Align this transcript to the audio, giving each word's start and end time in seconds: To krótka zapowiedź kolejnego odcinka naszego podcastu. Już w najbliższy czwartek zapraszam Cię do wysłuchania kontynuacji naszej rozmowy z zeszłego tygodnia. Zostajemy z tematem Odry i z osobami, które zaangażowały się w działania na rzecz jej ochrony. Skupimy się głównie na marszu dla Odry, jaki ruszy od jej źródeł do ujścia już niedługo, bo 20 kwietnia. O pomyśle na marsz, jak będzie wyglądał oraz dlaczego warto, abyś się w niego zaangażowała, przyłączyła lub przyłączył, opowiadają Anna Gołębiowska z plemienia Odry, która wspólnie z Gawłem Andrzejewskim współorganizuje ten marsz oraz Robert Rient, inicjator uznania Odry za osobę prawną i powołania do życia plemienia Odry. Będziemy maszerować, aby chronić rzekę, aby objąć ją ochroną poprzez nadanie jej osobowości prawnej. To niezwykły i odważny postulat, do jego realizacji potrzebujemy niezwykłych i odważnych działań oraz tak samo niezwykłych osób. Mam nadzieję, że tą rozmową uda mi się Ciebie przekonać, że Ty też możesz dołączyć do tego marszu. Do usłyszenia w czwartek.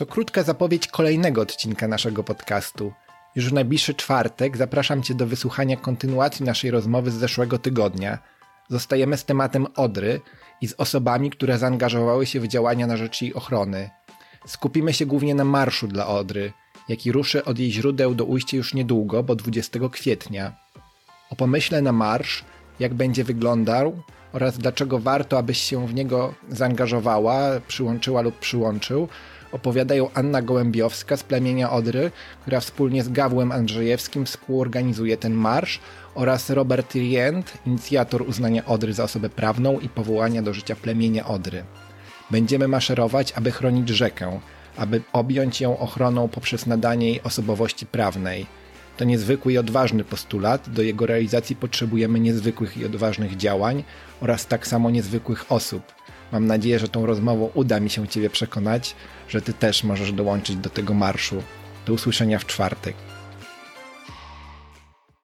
To 0.00 0.06
krótka 0.06 0.42
zapowiedź 0.42 0.88
kolejnego 0.88 1.40
odcinka 1.40 1.88
naszego 1.88 2.24
podcastu. 2.24 2.92
Już 3.36 3.48
w 3.48 3.52
najbliższy 3.52 3.94
czwartek 3.94 4.56
zapraszam 4.56 5.02
Cię 5.02 5.14
do 5.14 5.26
wysłuchania 5.26 5.76
kontynuacji 5.76 6.44
naszej 6.44 6.70
rozmowy 6.70 7.10
z 7.10 7.14
zeszłego 7.14 7.58
tygodnia. 7.58 8.18
Zostajemy 8.68 9.16
z 9.16 9.24
tematem 9.24 9.66
Odry 9.76 10.20
i 10.60 10.68
z 10.68 10.74
osobami, 10.78 11.30
które 11.30 11.58
zaangażowały 11.58 12.26
się 12.26 12.40
w 12.40 12.48
działania 12.48 12.86
na 12.86 12.96
rzecz 12.96 13.22
jej 13.22 13.34
ochrony. 13.34 13.90
Skupimy 14.46 14.92
się 14.92 15.06
głównie 15.06 15.34
na 15.34 15.44
marszu 15.44 15.88
dla 15.88 16.06
Odry, 16.06 16.52
jaki 16.88 17.12
ruszy 17.12 17.44
od 17.44 17.58
jej 17.58 17.72
źródeł 17.72 18.14
do 18.14 18.24
ujścia 18.24 18.56
już 18.56 18.74
niedługo, 18.74 19.22
bo 19.22 19.34
20 19.34 19.78
kwietnia. 19.92 20.56
O 21.30 21.36
pomyśle 21.36 21.82
na 21.82 21.92
marsz, 21.92 22.44
jak 22.80 22.94
będzie 22.94 23.24
wyglądał 23.24 24.02
oraz 24.32 24.58
dlaczego 24.58 24.98
warto, 24.98 25.38
abyś 25.38 25.58
się 25.58 25.86
w 25.86 25.94
niego 25.94 26.34
zaangażowała, 26.48 27.60
przyłączyła 27.68 28.20
lub 28.20 28.38
przyłączył, 28.38 29.08
opowiadają 29.52 30.10
Anna 30.14 30.42
Gołębiowska 30.42 31.16
z 31.16 31.22
plemienia 31.22 31.70
Odry, 31.70 32.10
która 32.42 32.60
wspólnie 32.60 33.04
z 33.04 33.08
Gawłem 33.08 33.52
Andrzejewskim 33.52 34.26
współorganizuje 34.26 35.16
ten 35.16 35.34
marsz 35.34 35.80
oraz 36.14 36.50
Robert 36.50 36.94
Rient, 36.94 37.52
inicjator 37.66 38.22
uznania 38.22 38.66
Odry 38.66 38.92
za 38.92 39.04
osobę 39.04 39.28
prawną 39.28 39.78
i 39.78 39.88
powołania 39.88 40.42
do 40.42 40.54
życia 40.54 40.76
plemienia 40.76 41.26
Odry. 41.26 41.64
Będziemy 42.30 42.68
maszerować, 42.68 43.32
aby 43.32 43.50
chronić 43.50 43.88
rzekę, 43.88 44.40
aby 44.76 45.02
objąć 45.12 45.60
ją 45.60 45.78
ochroną 45.78 46.28
poprzez 46.28 46.66
nadanie 46.66 47.08
jej 47.08 47.22
osobowości 47.22 47.86
prawnej. 47.86 48.46
To 49.00 49.04
niezwykły 49.04 49.52
i 49.52 49.58
odważny 49.58 50.04
postulat, 50.04 50.70
do 50.70 50.82
jego 50.82 51.06
realizacji 51.06 51.56
potrzebujemy 51.56 52.20
niezwykłych 52.20 52.76
i 52.76 52.84
odważnych 52.84 53.36
działań 53.36 53.84
oraz 54.20 54.46
tak 54.46 54.66
samo 54.66 54.90
niezwykłych 54.90 55.52
osób. 55.52 55.82
Mam 56.32 56.46
nadzieję, 56.46 56.78
że 56.78 56.88
tą 56.88 57.06
rozmową 57.06 57.50
uda 57.54 57.80
mi 57.80 57.90
się 57.90 58.08
Ciebie 58.08 58.30
przekonać, 58.30 58.94
że 59.28 59.42
Ty 59.42 59.52
też 59.52 59.84
możesz 59.84 60.12
dołączyć 60.12 60.56
do 60.56 60.70
tego 60.70 60.94
marszu. 60.94 61.42
Do 61.86 61.92
usłyszenia 61.92 62.38
w 62.38 62.46
czwartek. 62.46 62.94